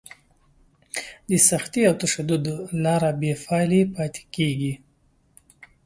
د 1.29 1.31
سختي 1.49 1.81
او 1.89 1.93
تشدد 2.03 2.43
لاره 2.83 3.09
بې 3.19 3.33
پایلې 3.45 3.81
پاتې 3.95 4.23
کېږي. 4.35 4.73